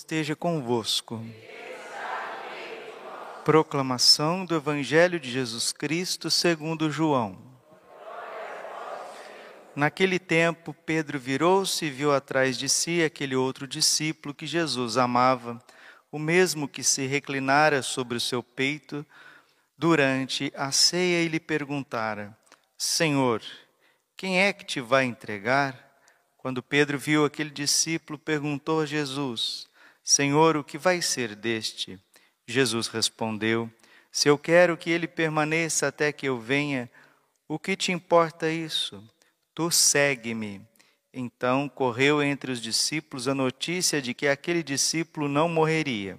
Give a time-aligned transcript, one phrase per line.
[0.00, 1.22] esteja convosco.
[3.44, 7.38] Proclamação do Evangelho de Jesus Cristo segundo João.
[9.76, 15.62] Naquele tempo, Pedro virou-se e viu atrás de si aquele outro discípulo que Jesus amava,
[16.10, 19.04] o mesmo que se reclinara sobre o seu peito
[19.76, 22.34] durante a ceia e lhe perguntara:
[22.76, 23.42] Senhor,
[24.16, 25.78] quem é que te vai entregar?
[26.38, 29.68] Quando Pedro viu aquele discípulo, perguntou a Jesus:
[30.10, 31.96] Senhor, o que vai ser deste?
[32.44, 33.70] Jesus respondeu:
[34.10, 36.90] Se eu quero que ele permaneça até que eu venha,
[37.46, 39.00] o que te importa isso?
[39.54, 40.60] Tu segue-me.
[41.14, 46.18] Então correu entre os discípulos a notícia de que aquele discípulo não morreria.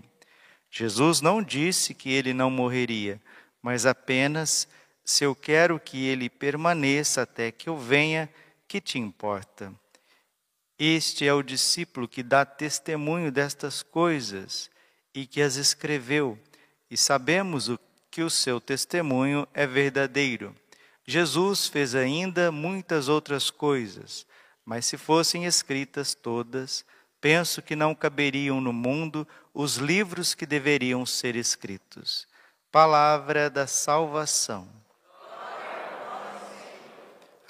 [0.70, 3.22] Jesus não disse que ele não morreria,
[3.62, 4.70] mas apenas:
[5.04, 8.30] Se eu quero que ele permaneça até que eu venha,
[8.70, 9.81] que te importa?
[10.84, 14.68] Este é o discípulo que dá testemunho destas coisas
[15.14, 16.40] e que as escreveu,
[16.90, 17.78] e sabemos o
[18.10, 20.56] que o seu testemunho é verdadeiro.
[21.06, 24.26] Jesus fez ainda muitas outras coisas,
[24.66, 26.84] mas se fossem escritas todas,
[27.22, 32.28] penso que não caberiam no mundo os livros que deveriam ser escritos.
[32.72, 34.81] Palavra da salvação.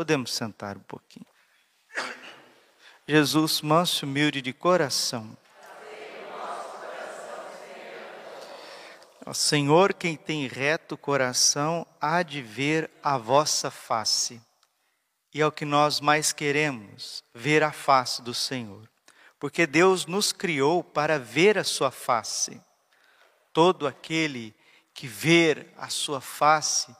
[0.00, 1.26] Podemos sentar um pouquinho.
[3.06, 5.36] Jesus, manso e humilde de coração.
[9.34, 14.40] Senhor, quem tem reto coração, há de ver a vossa face.
[15.34, 18.88] E é o que nós mais queremos, ver a face do Senhor.
[19.38, 22.58] Porque Deus nos criou para ver a sua face.
[23.52, 24.54] Todo aquele
[24.94, 26.96] que ver a sua face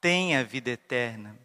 [0.00, 1.36] tem a vida eterna.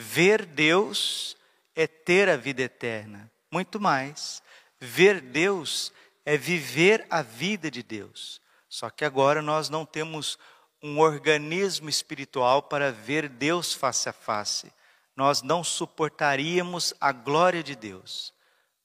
[0.00, 1.36] Ver Deus
[1.76, 3.30] é ter a vida eterna.
[3.52, 4.42] Muito mais.
[4.80, 5.92] Ver Deus
[6.24, 8.40] é viver a vida de Deus.
[8.66, 10.38] Só que agora nós não temos
[10.82, 14.72] um organismo espiritual para ver Deus face a face.
[15.14, 18.32] Nós não suportaríamos a glória de Deus.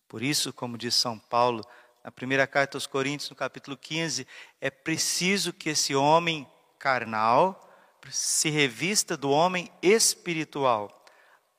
[0.10, 1.66] Por isso, como diz São Paulo,
[2.04, 4.28] na primeira carta aos Coríntios, no capítulo 15,
[4.60, 6.46] é preciso que esse homem
[6.78, 7.62] carnal
[8.12, 11.05] se revista do homem espiritual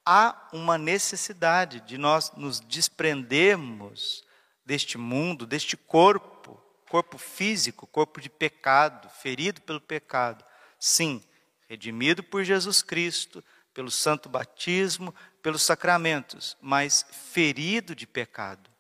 [0.07, 4.25] há uma necessidade de nós nos desprendermos
[4.65, 10.45] deste mundo, deste corpo, corpo físico, corpo de pecado, ferido pelo pecado.
[10.79, 11.21] Sim,
[11.69, 13.43] redimido por Jesus Cristo,
[13.75, 15.13] pelo santo batismo,
[15.43, 18.71] pelos sacramentos, mas ferido de pecado.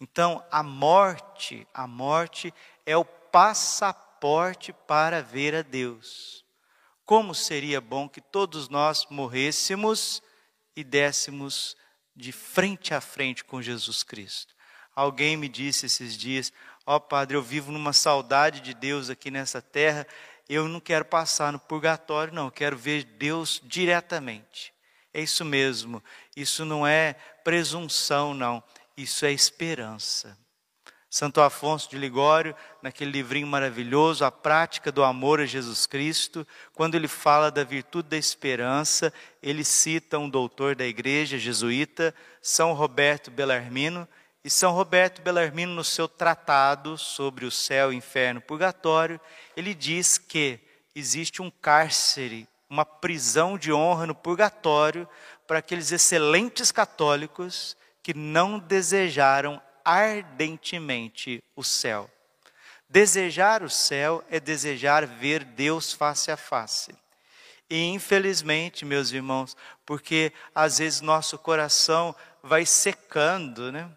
[0.00, 2.54] Então, a morte, a morte
[2.86, 6.44] é o passaporte para ver a Deus.
[7.04, 10.22] Como seria bom que todos nós morrêssemos
[10.76, 11.76] e dessemos
[12.14, 14.54] de frente a frente com Jesus Cristo.
[14.94, 16.52] Alguém me disse esses dias:
[16.86, 20.06] Ó oh, Padre, eu vivo numa saudade de Deus aqui nessa terra,
[20.48, 24.72] eu não quero passar no purgatório, não, eu quero ver Deus diretamente.
[25.14, 26.02] É isso mesmo,
[26.36, 28.62] isso não é presunção, não,
[28.96, 30.38] isso é esperança.
[31.12, 36.94] Santo Afonso de Ligório, naquele livrinho maravilhoso, A Prática do Amor a Jesus Cristo, quando
[36.94, 39.12] ele fala da virtude da esperança,
[39.42, 44.08] ele cita um doutor da igreja jesuíta, São Roberto Bellarmino,
[44.42, 49.20] e São Roberto Bellarmino, no seu tratado sobre o céu, inferno, purgatório,
[49.54, 50.58] ele diz que
[50.94, 55.06] existe um cárcere, uma prisão de honra no purgatório
[55.46, 62.10] para aqueles excelentes católicos que não desejaram ardentemente o céu.
[62.88, 66.94] Desejar o céu é desejar ver Deus face a face.
[67.70, 69.56] E infelizmente, meus irmãos,
[69.86, 73.90] porque às vezes nosso coração vai secando, né?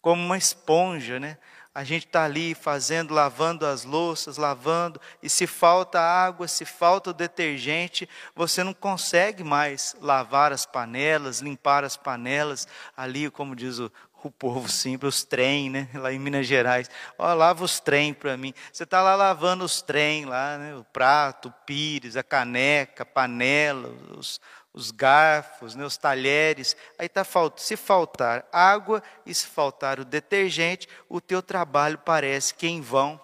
[0.00, 1.36] Como uma esponja, né?
[1.74, 7.10] A gente está ali fazendo, lavando as louças, lavando, e se falta água, se falta
[7.10, 12.66] o detergente, você não consegue mais lavar as panelas, limpar as panelas,
[12.96, 13.92] ali, como diz o,
[14.26, 15.88] o povo simples, os trem, né?
[15.94, 16.90] Lá em Minas Gerais.
[17.16, 18.52] Ó, lava os trem para mim.
[18.72, 20.74] Você está lá lavando os trem lá, né?
[20.74, 24.40] O prato, o pires, a caneca, a panela, os,
[24.72, 26.76] os garfos, né, os talheres.
[26.98, 27.24] Aí tá
[27.56, 32.80] se faltar água e se faltar o detergente, o teu trabalho parece que é em
[32.80, 33.20] vão.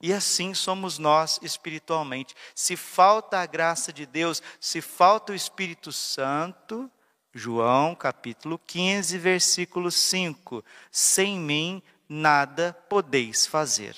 [0.00, 2.34] E assim somos nós espiritualmente.
[2.54, 6.90] Se falta a graça de Deus, se falta o Espírito Santo,
[7.38, 13.94] João capítulo 15, versículo 5: Sem mim nada podeis fazer.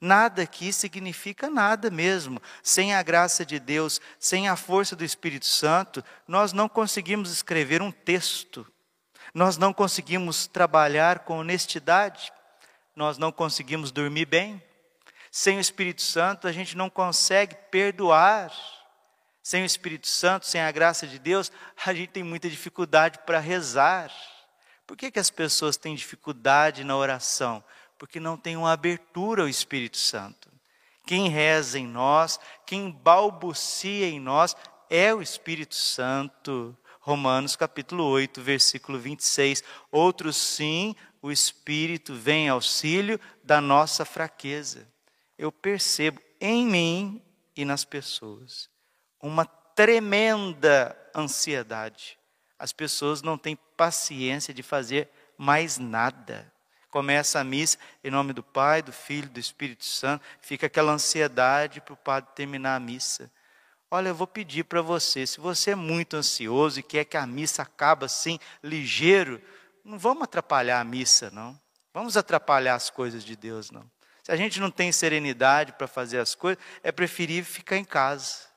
[0.00, 2.40] Nada aqui significa nada mesmo.
[2.62, 7.80] Sem a graça de Deus, sem a força do Espírito Santo, nós não conseguimos escrever
[7.80, 8.66] um texto,
[9.34, 12.32] nós não conseguimos trabalhar com honestidade,
[12.94, 14.62] nós não conseguimos dormir bem.
[15.30, 18.52] Sem o Espírito Santo, a gente não consegue perdoar.
[19.48, 21.50] Sem o Espírito Santo, sem a graça de Deus,
[21.86, 24.12] a gente tem muita dificuldade para rezar.
[24.86, 27.64] Por que, que as pessoas têm dificuldade na oração?
[27.98, 30.48] porque não tem uma abertura ao Espírito Santo.
[31.04, 34.54] Quem reza em nós, quem balbucia em nós,
[34.88, 36.76] é o Espírito Santo.
[37.00, 39.64] Romanos capítulo 8, versículo 26.
[39.90, 44.86] Outros sim, o Espírito vem em auxílio da nossa fraqueza.
[45.36, 47.22] Eu percebo em mim
[47.56, 48.68] e nas pessoas
[49.20, 52.18] uma tremenda ansiedade.
[52.58, 56.52] As pessoas não têm paciência de fazer mais nada.
[56.90, 61.80] Começa a missa em nome do Pai, do Filho, do Espírito Santo, fica aquela ansiedade
[61.80, 63.30] para o padre terminar a missa.
[63.90, 67.26] Olha, eu vou pedir para você, se você é muito ansioso e quer que a
[67.26, 69.40] missa acabe assim, ligeiro,
[69.84, 71.58] não vamos atrapalhar a missa, não.
[71.94, 73.88] Vamos atrapalhar as coisas de Deus, não.
[74.22, 78.47] Se a gente não tem serenidade para fazer as coisas, é preferível ficar em casa.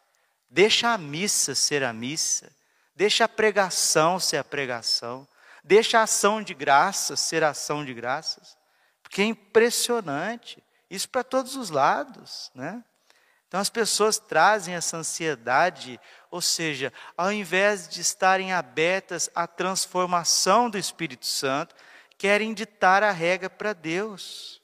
[0.51, 2.51] Deixa a missa ser a missa.
[2.95, 5.27] Deixa a pregação ser a pregação.
[5.63, 8.57] Deixa a ação de graças ser ação de graças,
[9.01, 12.83] porque é impressionante, isso para todos os lados, né?
[13.47, 15.99] Então as pessoas trazem essa ansiedade,
[16.31, 21.75] ou seja, ao invés de estarem abertas à transformação do Espírito Santo,
[22.17, 24.60] querem ditar a regra para Deus.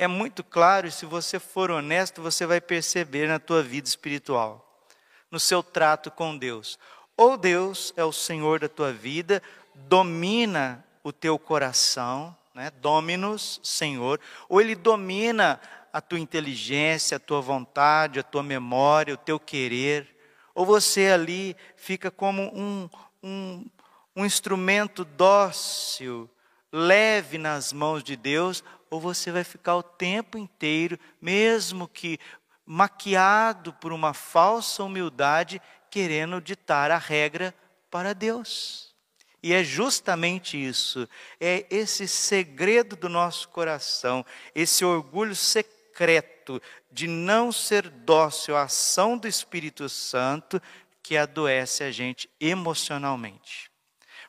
[0.00, 4.82] É muito claro, e se você for honesto, você vai perceber na tua vida espiritual,
[5.30, 6.78] no seu trato com Deus.
[7.18, 9.42] Ou Deus é o Senhor da tua vida,
[9.74, 12.72] domina o teu coração, né?
[12.80, 14.18] Dominus, Senhor,
[14.48, 15.60] ou ele domina
[15.92, 20.16] a tua inteligência, a tua vontade, a tua memória, o teu querer,
[20.54, 22.88] ou você ali fica como um,
[23.22, 23.66] um,
[24.16, 26.26] um instrumento dócil,
[26.72, 32.18] leve nas mãos de Deus, ou você vai ficar o tempo inteiro, mesmo que
[32.66, 37.54] maquiado por uma falsa humildade, querendo ditar a regra
[37.90, 38.94] para Deus.
[39.42, 41.08] E é justamente isso,
[41.40, 46.60] é esse segredo do nosso coração, esse orgulho secreto
[46.92, 50.60] de não ser dócil à ação do Espírito Santo
[51.02, 53.70] que adoece a gente emocionalmente.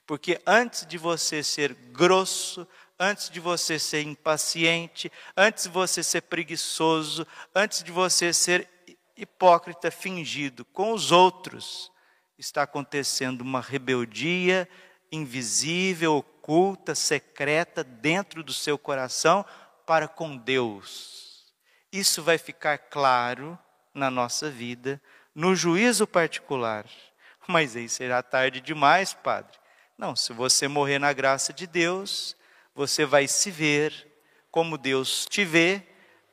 [0.08, 2.68] Porque antes de você ser grosso,
[3.02, 8.70] antes de você ser impaciente, antes de você ser preguiçoso, antes de você ser
[9.18, 11.92] hipócrita fingido com os outros,
[12.38, 14.70] está acontecendo uma rebeldia
[15.12, 19.44] invisível, oculta, secreta dentro do seu coração
[19.84, 21.52] para com Deus.
[21.92, 23.58] Isso vai ficar claro
[23.96, 25.02] na nossa vida,
[25.34, 26.86] no juízo particular.
[27.48, 29.58] Mas aí será tarde demais, Padre.
[29.98, 32.38] Não, se você morrer na graça de Deus,
[32.74, 34.08] você vai se ver
[34.50, 35.84] como Deus te vê,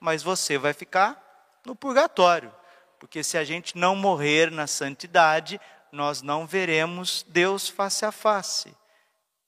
[0.00, 2.52] mas você vai ficar no purgatório.
[2.98, 5.60] Porque se a gente não morrer na santidade,
[5.92, 8.74] nós não veremos Deus face a face.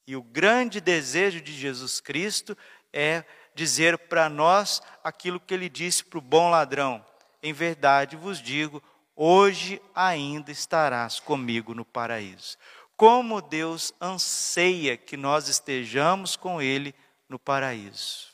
[0.06, 2.56] E o grande desejo de Jesus Cristo
[2.92, 7.04] é dizer para nós aquilo que ele disse para o bom ladrão:
[7.42, 8.82] Em verdade vos digo,
[9.14, 12.56] hoje ainda estarás comigo no paraíso.
[13.00, 16.94] Como Deus anseia que nós estejamos com Ele
[17.30, 18.26] no paraíso.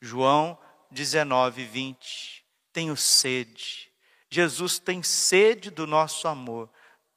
[0.00, 0.58] João
[0.90, 2.44] 19, 20.
[2.72, 3.88] Tenho sede.
[4.28, 6.68] Jesus tem sede do nosso amor.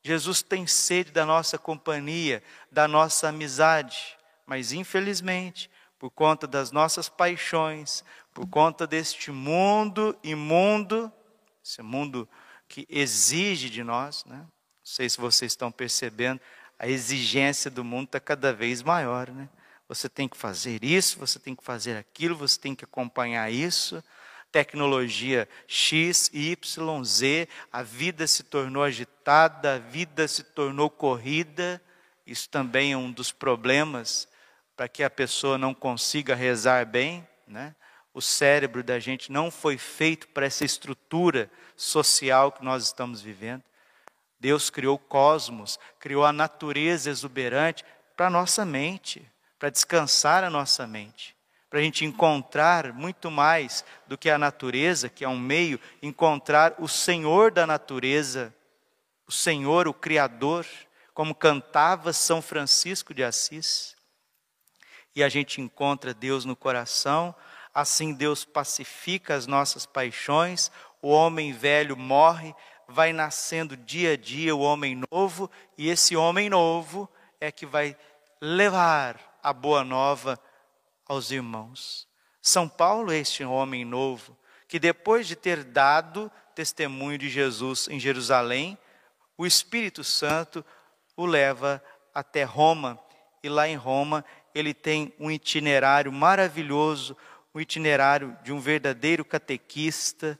[0.04, 4.16] Jesus tem sede da nossa companhia, da nossa amizade,
[4.46, 8.04] mas infelizmente, por conta das nossas paixões,
[8.36, 11.12] por conta deste mundo imundo,
[11.66, 12.30] esse mundo
[12.68, 14.46] que exige de nós, né?
[14.84, 16.40] Não sei se vocês estão percebendo,
[16.78, 19.48] a exigência do mundo está cada vez maior, né?
[19.88, 24.04] Você tem que fazer isso, você tem que fazer aquilo, você tem que acompanhar isso
[24.52, 31.82] tecnologia X, Y, Z, a vida se tornou agitada, a vida se tornou corrida.
[32.28, 34.28] Isso também é um dos problemas
[34.76, 37.74] para que a pessoa não consiga rezar bem, né?
[38.14, 43.64] O cérebro da gente não foi feito para essa estrutura social que nós estamos vivendo.
[44.42, 47.86] Deus criou o cosmos, criou a natureza exuberante
[48.18, 49.24] para a nossa mente,
[49.60, 51.36] para descansar a nossa mente,
[51.70, 56.74] para a gente encontrar muito mais do que a natureza, que é um meio, encontrar
[56.80, 58.52] o Senhor da natureza,
[59.28, 60.66] o Senhor, o Criador,
[61.14, 63.96] como cantava São Francisco de Assis.
[65.16, 67.36] E a gente encontra Deus no coração,
[67.72, 72.56] assim Deus pacifica as nossas paixões, o homem velho morre,
[72.92, 77.98] vai nascendo dia a dia o homem novo, e esse homem novo é que vai
[78.40, 80.40] levar a boa nova
[81.08, 82.08] aos irmãos.
[82.42, 88.00] São Paulo é este homem novo, que depois de ter dado testemunho de Jesus em
[88.00, 88.78] Jerusalém,
[89.38, 90.64] o Espírito Santo
[91.16, 91.84] o leva
[92.14, 93.00] até Roma,
[93.42, 97.16] e lá em Roma ele tem um itinerário maravilhoso,
[97.56, 100.38] um itinerário de um verdadeiro catequista,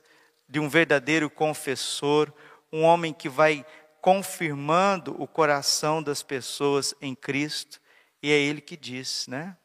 [0.52, 2.30] de um verdadeiro confessor,
[2.70, 3.64] um homem que vai
[4.02, 7.80] confirmando o coração das pessoas em Cristo,
[8.22, 9.56] e é ele que diz, né?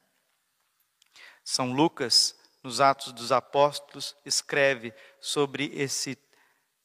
[1.44, 6.18] São Lucas, nos Atos dos Apóstolos, escreve sobre esse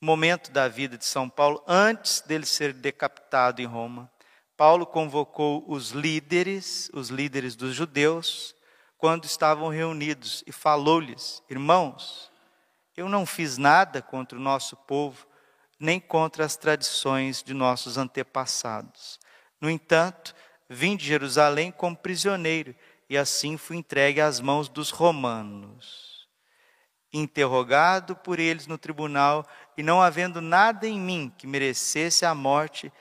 [0.00, 4.10] momento da vida de São Paulo antes dele ser decapitado em Roma.
[4.56, 8.52] Paulo convocou os líderes, os líderes dos judeus,
[8.98, 12.31] quando estavam reunidos e falou-lhes: Irmãos,
[12.96, 15.26] eu não fiz nada contra o nosso povo,
[15.78, 19.18] nem contra as tradições de nossos antepassados.
[19.60, 20.34] No entanto,
[20.68, 22.74] vim de Jerusalém como prisioneiro
[23.08, 26.28] e assim fui entregue às mãos dos romanos.
[27.12, 29.46] Interrogado por eles no tribunal
[29.76, 32.92] e não havendo nada em mim que merecesse a morte,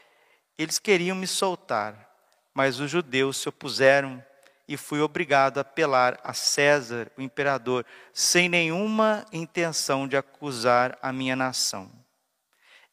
[0.58, 2.10] eles queriam me soltar,
[2.54, 4.24] mas os judeus se opuseram
[4.68, 11.12] e fui obrigado a apelar a César, o imperador, sem nenhuma intenção de acusar a
[11.12, 11.92] minha nação.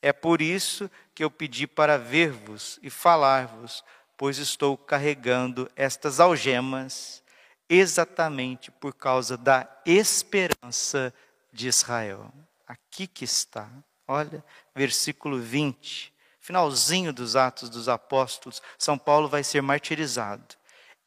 [0.00, 3.84] É por isso que eu pedi para ver-vos e falar-vos,
[4.16, 7.22] pois estou carregando estas algemas
[7.68, 11.12] exatamente por causa da esperança
[11.52, 12.32] de Israel.
[12.66, 13.68] Aqui que está.
[14.06, 14.44] Olha,
[14.74, 16.16] versículo 20
[16.48, 20.56] finalzinho dos Atos dos Apóstolos, São Paulo vai ser martirizado.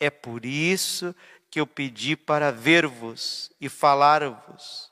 [0.02, 1.16] É por isso
[1.50, 4.92] que eu pedi para ver-vos e falar-vos,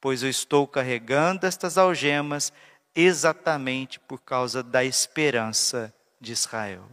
[0.00, 2.52] pois eu estou carregando estas algemas
[2.94, 6.88] exatamente por causa da esperança de Israel.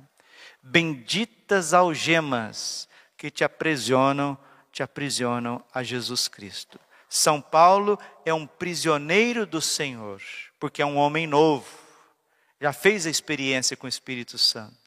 [0.61, 4.37] Benditas algemas que te aprisionam,
[4.71, 6.77] te aprisionam a Jesus Cristo.
[7.07, 10.21] São Paulo é um prisioneiro do Senhor,
[10.59, 11.83] porque é um homem novo
[12.63, 14.77] já fez a experiência com o Espírito Santo,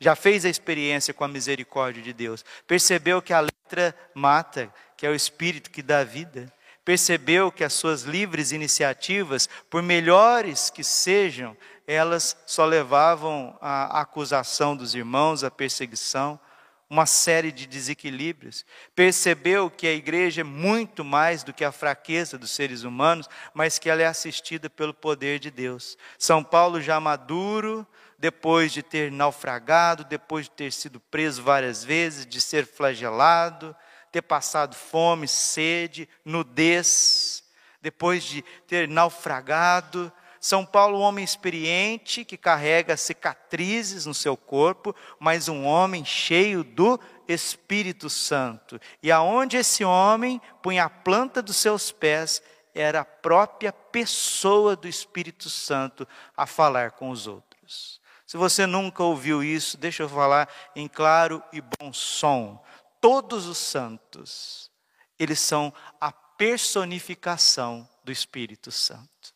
[0.00, 5.06] já fez a experiência com a misericórdia de Deus, percebeu que a letra mata, que
[5.06, 6.52] é o Espírito que dá vida,
[6.84, 14.76] percebeu que as suas livres iniciativas, por melhores que sejam, elas só levavam à acusação
[14.76, 16.38] dos irmãos, à perseguição,
[16.88, 18.64] uma série de desequilíbrios.
[18.94, 23.78] Percebeu que a igreja é muito mais do que a fraqueza dos seres humanos, mas
[23.78, 25.98] que ela é assistida pelo poder de Deus.
[26.18, 27.86] São Paulo, já maduro,
[28.18, 33.76] depois de ter naufragado, depois de ter sido preso várias vezes, de ser flagelado,
[34.10, 37.44] ter passado fome, sede, nudez,
[37.80, 40.12] depois de ter naufragado,
[40.46, 46.62] são Paulo, um homem experiente que carrega cicatrizes no seu corpo, mas um homem cheio
[46.62, 48.80] do Espírito Santo.
[49.02, 52.40] E aonde esse homem punha a planta dos seus pés,
[52.72, 56.06] era a própria pessoa do Espírito Santo
[56.36, 57.95] a falar com os outros.
[58.26, 62.62] Se você nunca ouviu isso, deixa eu falar em claro e bom som.
[63.00, 64.70] Todos os santos,
[65.18, 69.34] eles são a personificação do Espírito Santo.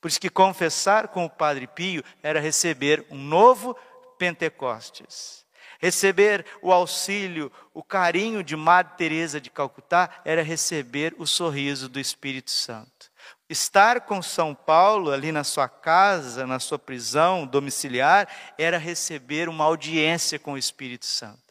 [0.00, 3.76] Por isso que confessar com o Padre Pio era receber um novo
[4.18, 5.44] Pentecostes.
[5.78, 12.00] Receber o auxílio, o carinho de Madre Teresa de Calcutá era receber o sorriso do
[12.00, 13.09] Espírito Santo.
[13.50, 19.64] Estar com São Paulo ali na sua casa, na sua prisão domiciliar, era receber uma
[19.64, 21.42] audiência com o Espírito Santo.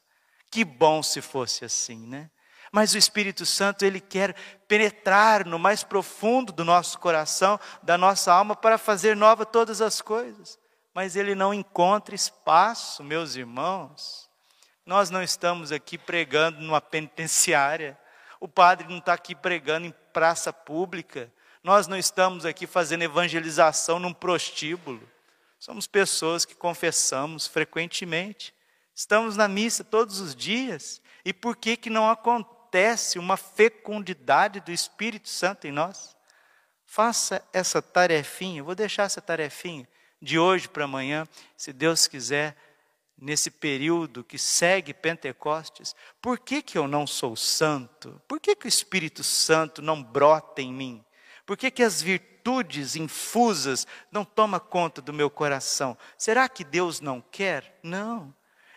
[0.49, 2.31] Que bom se fosse assim, né?
[2.71, 4.33] Mas o Espírito Santo, ele quer
[4.65, 9.99] penetrar no mais profundo do nosso coração, da nossa alma, para fazer nova todas as
[10.01, 10.57] coisas.
[10.93, 14.29] Mas ele não encontra espaço, meus irmãos.
[14.85, 17.99] Nós não estamos aqui pregando numa penitenciária.
[18.39, 21.29] O padre não está aqui pregando em praça pública.
[21.63, 25.01] Nós não estamos aqui fazendo evangelização num prostíbulo.
[25.59, 28.53] Somos pessoas que confessamos frequentemente.
[28.95, 31.01] Estamos na missa todos os dias.
[31.25, 32.59] E por que, que não acontece?
[33.17, 36.15] uma fecundidade do Espírito Santo em nós.
[36.85, 39.87] Faça essa tarefinha, vou deixar essa tarefinha
[40.21, 42.55] de hoje para amanhã, se Deus quiser,
[43.17, 48.21] nesse período que segue Pentecostes, por que, que eu não sou santo?
[48.27, 51.03] Por que, que o Espírito Santo não brota em mim?
[51.49, 55.97] Por que, que as virtudes infusas não tomam conta do meu coração?
[56.15, 57.79] Será que Deus não quer?
[57.81, 58.31] Não.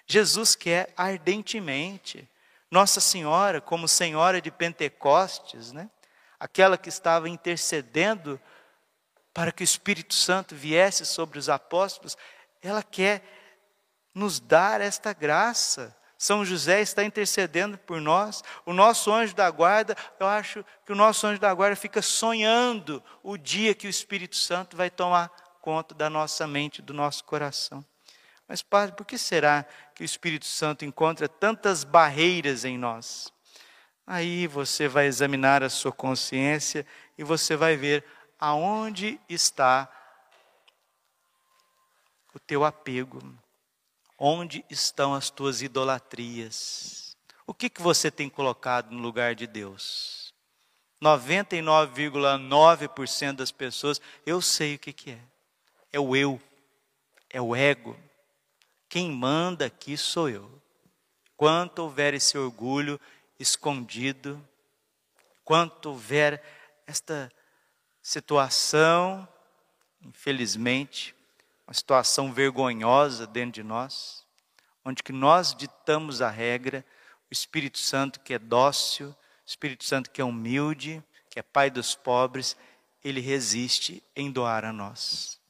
[0.07, 2.27] Jesus quer ardentemente.
[2.71, 5.91] Nossa Senhora, como Senhora de Pentecostes, né?
[6.41, 8.41] aquela que estava intercedendo
[9.35, 12.17] para que o Espírito Santo viesse sobre os apóstolos,
[12.63, 13.23] ela quer
[14.15, 15.95] nos dar esta graça.
[16.23, 18.45] São José está intercedendo por nós.
[18.65, 23.03] O nosso anjo da guarda, eu acho que o nosso anjo da guarda fica sonhando
[23.25, 27.85] o dia que o Espírito Santo vai tomar conta da nossa mente, do nosso coração.
[28.47, 33.33] Mas, Padre, por que será que o Espírito Santo encontra tantas barreiras em nós?
[34.07, 36.87] Aí você vai examinar a sua consciência
[37.19, 38.05] e você vai ver
[38.39, 39.91] aonde está
[42.33, 43.21] o teu apego,
[44.25, 47.17] onde estão as tuas idolatrias.
[47.45, 50.33] O que, que você tem colocado no lugar de Deus?
[51.03, 55.19] 99,9% das pessoas, eu sei o que, que é.
[55.93, 56.41] É o eu,
[57.29, 57.99] é o ego.
[58.89, 60.63] Quem manda aqui sou eu.
[61.37, 63.01] Quanto houver esse orgulho
[63.41, 64.41] escondido,
[65.43, 66.41] quanto houver
[66.87, 67.29] esta
[68.01, 69.27] situação,
[70.01, 71.13] infelizmente,
[71.73, 74.27] uma situação vergonhosa dentro de nós,
[74.85, 76.85] onde que nós ditamos a regra,
[77.31, 81.71] o Espírito Santo que é dócil, o Espírito Santo que é humilde, que é pai
[81.71, 82.59] dos pobres,
[83.03, 85.41] ele resiste em doar a nós.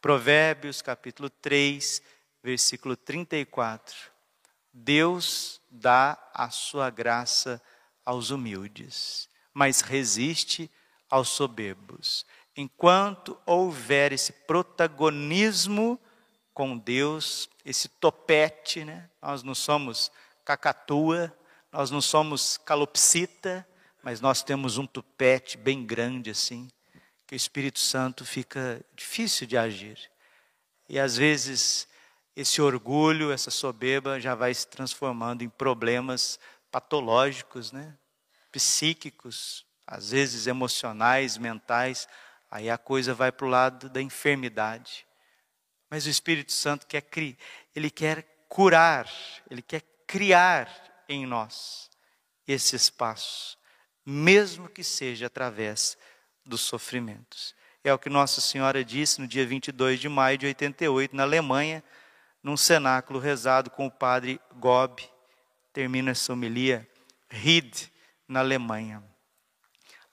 [0.00, 2.02] Provérbios capítulo 3,
[2.42, 3.94] versículo 34.
[4.72, 7.62] Deus dá a sua graça
[8.04, 10.68] aos humildes, mas resiste
[11.08, 12.26] aos soberbos.
[12.56, 15.98] Enquanto houver esse protagonismo
[16.52, 19.08] com Deus, esse topete, né?
[19.22, 20.10] nós não somos
[20.44, 21.34] cacatua,
[21.72, 23.66] nós não somos calopsita,
[24.02, 26.68] mas nós temos um topete bem grande assim,
[27.26, 30.10] que o Espírito Santo fica difícil de agir.
[30.88, 31.86] E às vezes
[32.34, 36.38] esse orgulho, essa soberba já vai se transformando em problemas
[36.70, 37.96] patológicos, né?
[38.50, 42.08] psíquicos, às vezes emocionais, mentais,
[42.50, 45.06] aí a coisa vai para o lado da enfermidade.
[45.88, 47.04] Mas o Espírito Santo quer
[47.74, 49.08] ele quer curar,
[49.50, 50.68] ele quer criar
[51.08, 51.88] em nós
[52.46, 53.56] esse espaço,
[54.04, 55.96] mesmo que seja através
[56.44, 57.54] dos sofrimentos.
[57.84, 61.82] É o que Nossa Senhora disse no dia 22 de maio de 88, na Alemanha,
[62.42, 65.02] num cenáculo rezado com o padre Gob,
[65.72, 66.88] termina essa homilia,
[67.30, 67.92] Ried,
[68.26, 69.10] na Alemanha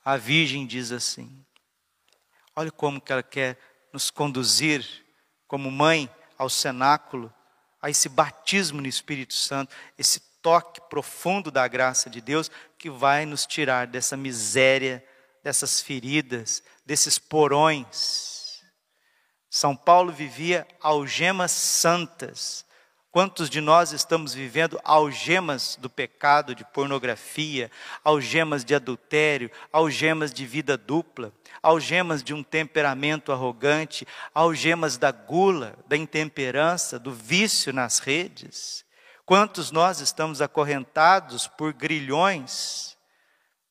[0.08, 1.44] a Virgem diz assim:
[2.58, 3.56] olha como que ela quer
[3.92, 4.84] nos conduzir
[5.46, 7.32] como mãe ao cenáculo,
[7.80, 13.24] a esse batismo no Espírito Santo, esse toque profundo da graça de Deus que vai
[13.24, 15.04] nos tirar dessa miséria,
[15.44, 18.60] dessas feridas, desses porões.
[19.48, 22.66] São Paulo vivia algemas santas,
[23.10, 27.70] Quantos de nós estamos vivendo algemas do pecado, de pornografia,
[28.04, 35.74] algemas de adultério, algemas de vida dupla, algemas de um temperamento arrogante, algemas da gula,
[35.88, 38.84] da intemperança, do vício nas redes?
[39.24, 42.96] Quantos nós estamos acorrentados por grilhões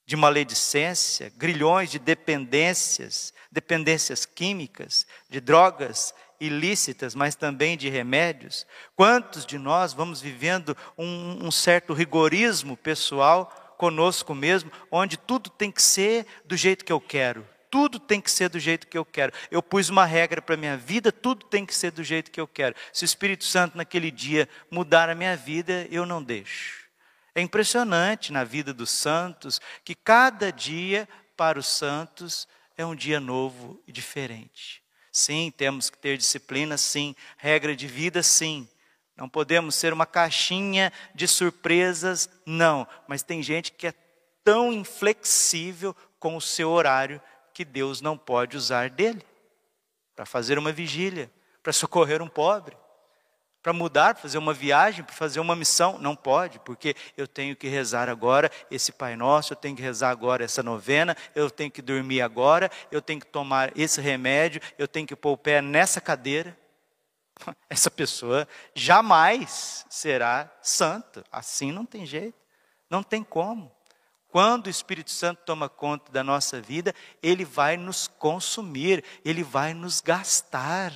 [0.03, 8.65] de maledicência, grilhões de dependências, dependências químicas, de drogas ilícitas, mas também de remédios?
[8.95, 15.71] Quantos de nós vamos vivendo um, um certo rigorismo pessoal conosco mesmo, onde tudo tem
[15.71, 17.47] que ser do jeito que eu quero?
[17.69, 19.33] Tudo tem que ser do jeito que eu quero.
[19.51, 22.39] Eu pus uma regra para a minha vida, tudo tem que ser do jeito que
[22.39, 22.75] eu quero.
[22.93, 26.87] Se o Espírito Santo naquele dia mudar a minha vida, eu não deixo.
[27.35, 33.19] É impressionante na vida dos santos que cada dia para os santos é um dia
[33.19, 34.81] novo e diferente.
[35.17, 37.15] Sim, temos que ter disciplina, sim.
[37.39, 38.69] Regra de vida, sim.
[39.15, 42.87] Não podemos ser uma caixinha de surpresas, não.
[43.07, 43.93] Mas tem gente que é
[44.43, 47.19] tão inflexível com o seu horário
[47.51, 49.25] que Deus não pode usar dele
[50.15, 51.31] para fazer uma vigília,
[51.63, 52.77] para socorrer um pobre
[53.67, 55.97] para mudar, para fazer uma viagem, para fazer uma missão.
[55.99, 60.09] Não pode, porque eu tenho que rezar agora esse Pai Nosso, eu tenho que rezar
[60.09, 64.87] agora essa novena, eu tenho que dormir agora, eu tenho que tomar esse remédio, eu
[64.87, 66.57] tenho que pôr o pé nessa cadeira.
[67.69, 71.25] Essa pessoa jamais será santa.
[71.29, 72.39] Assim não tem jeito,
[72.89, 73.69] não tem como.
[74.29, 79.73] Quando o Espírito Santo toma conta da nossa vida, ele vai nos consumir, ele vai
[79.73, 80.93] nos gastar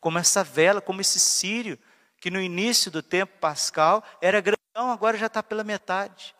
[0.00, 1.78] como essa vela, como esse sírio,
[2.20, 6.34] que no início do tempo pascal era grandão, agora já está pela metade.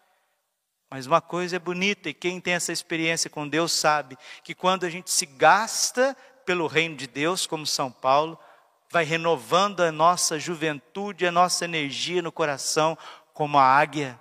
[0.91, 4.85] Mas uma coisa é bonita, e quem tem essa experiência com Deus sabe que quando
[4.85, 8.39] a gente se gasta pelo reino de Deus, como São Paulo,
[8.91, 12.99] vai renovando a nossa juventude, a nossa energia no coração,
[13.33, 14.19] como a águia.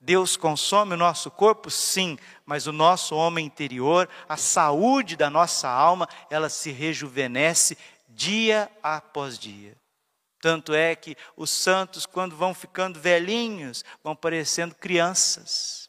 [0.00, 1.70] Deus consome o nosso corpo?
[1.70, 7.78] Sim, mas o nosso homem interior, a saúde da nossa alma, ela se rejuvenesce
[8.08, 9.76] dia após dia.
[10.42, 15.88] Tanto é que os santos, quando vão ficando velhinhos, vão parecendo crianças.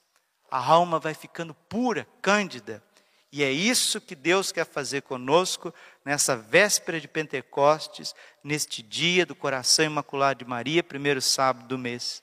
[0.52, 2.84] A alma vai ficando pura, cândida.
[3.32, 5.74] E é isso que Deus quer fazer conosco
[6.06, 8.14] nessa véspera de Pentecostes,
[8.44, 12.22] neste dia do coração imaculado de Maria, primeiro sábado do mês.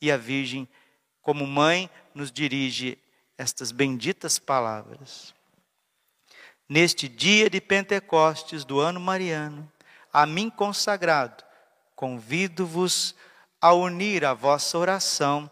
[0.00, 0.66] E a Virgem,
[1.20, 2.96] como mãe, nos dirige
[3.36, 5.34] estas benditas palavras.
[6.66, 9.70] Neste dia de Pentecostes do ano mariano,
[10.10, 11.49] a mim consagrado,
[12.00, 13.14] convido-vos
[13.60, 15.50] a unir a vossa oração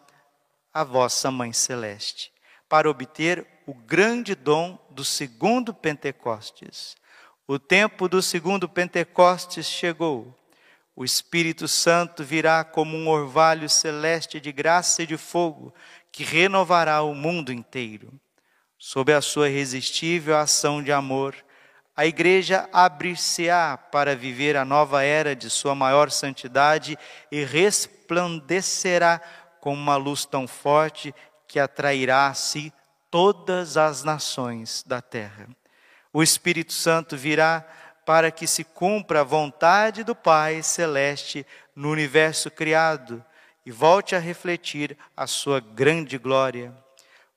[0.72, 2.32] à vossa Mãe Celeste,
[2.66, 6.96] para obter o grande dom do segundo Pentecostes.
[7.46, 10.34] O tempo do segundo Pentecostes chegou.
[10.96, 15.74] O Espírito Santo virá como um orvalho celeste de graça e de fogo
[16.10, 18.10] que renovará o mundo inteiro.
[18.78, 21.36] Sob a sua irresistível ação de amor,
[21.98, 26.96] a igreja abrir-se-á para viver a nova era de sua maior santidade
[27.28, 29.20] e resplandecerá
[29.60, 31.12] com uma luz tão forte
[31.48, 32.72] que atrairá a si
[33.10, 35.48] todas as nações da terra.
[36.12, 37.66] O Espírito Santo virá
[38.06, 43.24] para que se cumpra a vontade do Pai celeste no universo criado
[43.66, 46.72] e volte a refletir a sua grande glória.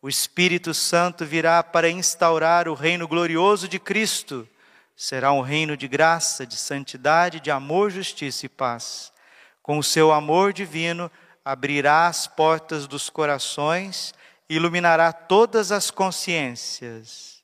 [0.01, 4.47] O Espírito Santo virá para instaurar o reino glorioso de Cristo.
[4.95, 9.13] Será um reino de graça, de santidade, de amor, justiça e paz.
[9.61, 11.11] Com o seu amor divino,
[11.45, 14.13] abrirá as portas dos corações
[14.53, 17.41] iluminará todas as consciências.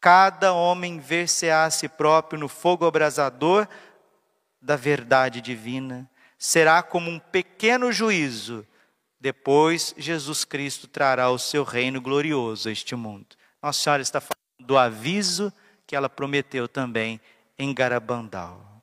[0.00, 3.66] Cada homem ver-se-á a si próprio no fogo abrasador
[4.62, 6.08] da verdade divina.
[6.38, 8.64] Será como um pequeno juízo
[9.18, 13.36] depois, Jesus Cristo trará o seu reino glorioso a este mundo.
[13.62, 15.52] Nossa Senhora está falando do aviso
[15.86, 17.20] que ela prometeu também
[17.58, 18.82] em Garabandal.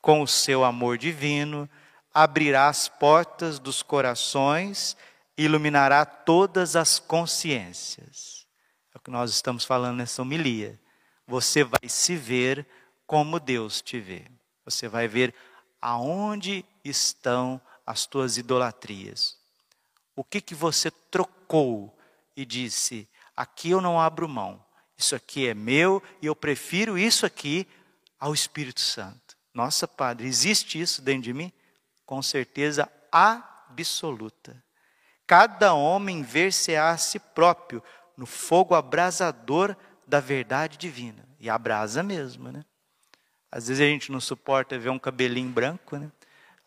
[0.00, 1.68] Com o seu amor divino,
[2.12, 4.96] abrirá as portas dos corações
[5.36, 8.46] e iluminará todas as consciências.
[8.94, 10.80] É o que nós estamos falando nessa homilia.
[11.26, 12.66] Você vai se ver
[13.06, 14.24] como Deus te vê.
[14.64, 15.34] Você vai ver
[15.80, 19.39] aonde estão as tuas idolatrias.
[20.14, 21.96] O que que você trocou
[22.36, 24.62] e disse: aqui eu não abro mão.
[24.96, 27.66] Isso aqui é meu e eu prefiro isso aqui
[28.18, 29.36] ao Espírito Santo.
[29.54, 31.52] Nossa, Padre, existe isso dentro de mim?
[32.04, 34.62] Com certeza absoluta.
[35.26, 37.82] Cada homem ver-se-á a si próprio
[38.16, 39.74] no fogo abrasador
[40.06, 41.26] da verdade divina.
[41.38, 42.64] E abrasa mesmo, né?
[43.50, 46.10] Às vezes a gente não suporta ver um cabelinho branco, né?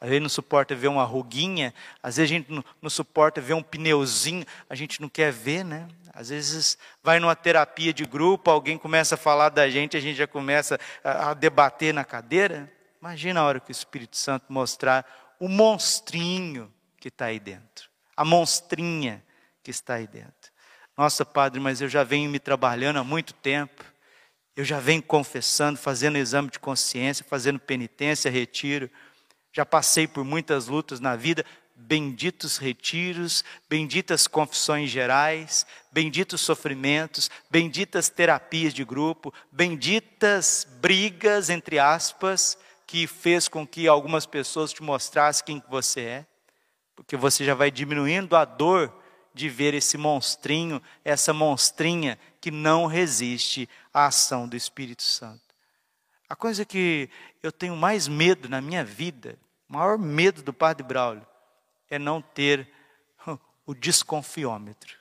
[0.03, 3.53] Às vezes não suporta ver uma ruguinha, às vezes a gente não, não, suporta ver
[3.53, 5.87] um pneuzinho, a gente não quer ver, né?
[6.13, 10.17] Às vezes vai numa terapia de grupo, alguém começa a falar da gente, a gente
[10.17, 12.69] já começa a, a debater na cadeira.
[12.99, 15.05] Imagina a hora que o Espírito Santo mostrar
[15.39, 19.23] o monstrinho que está aí dentro, a monstrinha
[19.63, 20.51] que está aí dentro.
[20.97, 23.85] Nossa, Padre, mas eu já venho me trabalhando há muito tempo,
[24.53, 28.91] eu já venho confessando, fazendo exame de consciência, fazendo penitência, retiro
[29.53, 38.09] já passei por muitas lutas na vida, benditos retiros, benditas confissões gerais, benditos sofrimentos, benditas
[38.09, 45.45] terapias de grupo, benditas brigas, entre aspas, que fez com que algumas pessoas te mostrassem
[45.45, 46.25] quem você é,
[46.95, 48.93] porque você já vai diminuindo a dor
[49.33, 55.52] de ver esse monstrinho, essa monstrinha que não resiste à ação do Espírito Santo.
[56.33, 57.11] A coisa que
[57.43, 59.37] eu tenho mais medo na minha vida,
[59.69, 61.23] o maior medo do padre Braulio,
[61.87, 62.67] é não ter
[63.67, 64.97] o desconfiômetro.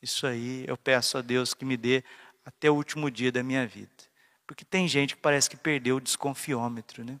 [0.00, 2.04] Isso aí eu peço a Deus que me dê
[2.44, 3.90] até o último dia da minha vida.
[4.46, 7.18] Porque tem gente que parece que perdeu o desconfiômetro, né?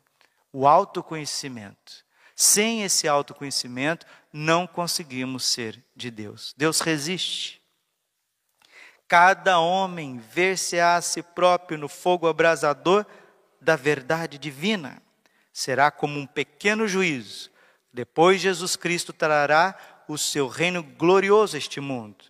[0.52, 2.04] O autoconhecimento.
[2.36, 6.54] Sem esse autoconhecimento, não conseguimos ser de Deus.
[6.56, 7.60] Deus resiste.
[9.08, 13.04] Cada homem ver-se-á a si próprio no fogo abrasador
[13.60, 15.02] da verdade divina.
[15.52, 17.50] Será como um pequeno juízo.
[17.92, 19.74] Depois Jesus Cristo trará
[20.08, 22.24] o seu reino glorioso a este mundo.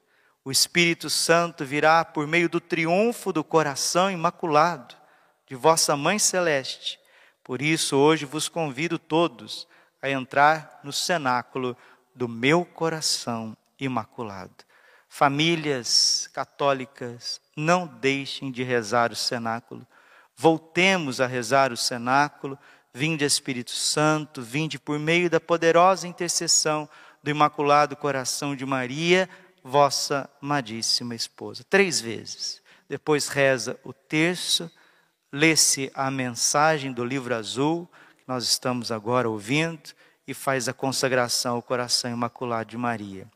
[0.45, 4.95] O Espírito Santo virá por meio do triunfo do coração imaculado
[5.47, 6.99] de vossa Mãe Celeste,
[7.43, 9.69] Por isso, hoje vos convido todos
[10.03, 11.77] a entrar no cenáculo
[12.13, 14.65] do meu coração imaculado.
[15.09, 19.87] Famílias católicas, não deixem de rezar o cenáculo.
[20.37, 22.59] Voltemos a rezar o cenáculo.
[22.93, 26.89] Vinde Espírito Santo, vinde por meio da poderosa intercessão
[27.23, 29.29] do Imaculado Coração de Maria,
[29.63, 31.65] vossa amadíssima esposa.
[31.69, 32.63] Três vezes.
[32.89, 34.71] Depois reza o terço,
[35.33, 39.91] lê-se a mensagem do livro azul, que nós estamos agora ouvindo,
[40.27, 43.27] e faz a consagração ao coração imaculado de Maria.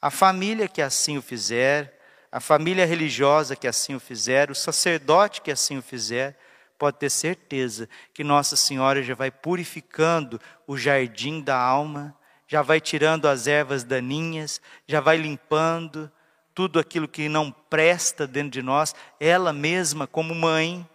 [0.00, 1.98] A família que assim o fizer,
[2.30, 6.38] a família religiosa que assim o fizer, o sacerdote que assim o fizer,
[6.80, 12.16] pode ter certeza que Nossa Senhora já vai purificando o jardim da alma,
[12.48, 16.10] já vai tirando as ervas daninhas, já vai limpando
[16.54, 20.88] tudo aquilo que não presta dentro de nós, ela mesma, como mãe,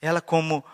[0.00, 0.64] ela, como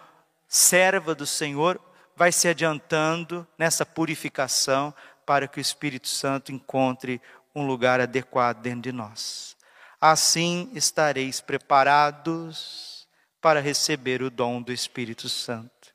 [0.47, 1.81] serva do Senhor,
[2.15, 4.95] vai se adiantando nessa purificação
[5.27, 7.21] para que o Espírito Santo encontre
[7.53, 9.57] um lugar adequado dentro de nós.
[10.01, 12.98] Assim estareis preparados
[13.41, 15.95] para receber o dom do Espírito Santo,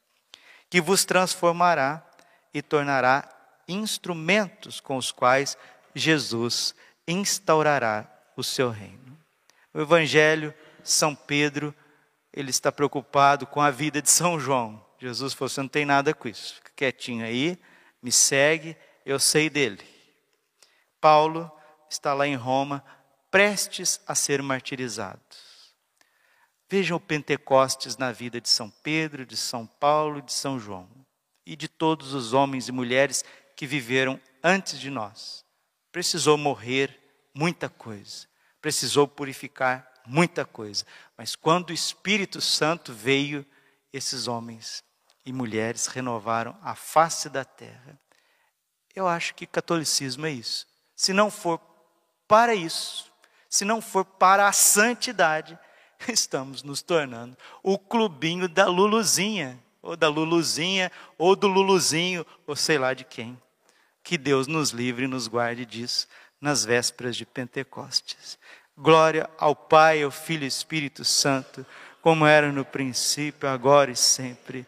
[0.69, 2.05] que vos transformará
[2.53, 3.27] e tornará
[3.67, 5.57] instrumentos com os quais
[5.95, 6.73] Jesus
[7.07, 9.17] instaurará o seu reino.
[9.73, 10.53] O Evangelho,
[10.83, 11.73] São Pedro,
[12.33, 14.83] ele está preocupado com a vida de São João.
[14.99, 17.59] Jesus falou: você não tem nada com isso, fica quietinho aí,
[18.01, 18.75] me segue,
[19.05, 19.83] eu sei dele.
[20.99, 21.51] Paulo
[21.89, 22.83] está lá em Roma,
[23.29, 25.19] prestes a ser martirizado.
[26.73, 30.89] Vejam o Pentecostes na vida de São Pedro, de São Paulo, de São João
[31.45, 33.23] e de todos os homens e mulheres
[33.55, 35.45] que viveram antes de nós.
[35.91, 36.99] Precisou morrer
[37.31, 38.25] muita coisa,
[38.59, 40.83] precisou purificar muita coisa,
[41.15, 43.45] mas quando o Espírito Santo veio,
[43.93, 44.83] esses homens
[45.23, 47.99] e mulheres renovaram a face da terra.
[48.95, 50.65] Eu acho que catolicismo é isso.
[50.95, 51.61] Se não for
[52.27, 53.13] para isso,
[53.47, 55.55] se não for para a santidade,
[56.11, 62.77] estamos nos tornando o clubinho da Luluzinha, ou da Luluzinha, ou do Luluzinho, ou sei
[62.77, 63.39] lá de quem.
[64.03, 66.07] Que Deus nos livre e nos guarde disso
[66.39, 68.37] nas vésperas de Pentecostes.
[68.77, 71.65] Glória ao Pai, ao Filho e Espírito Santo,
[72.01, 74.67] como era no princípio, agora e sempre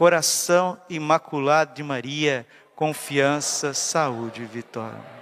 [0.00, 5.19] coração imaculado de Maria, confiança, saúde e vitória.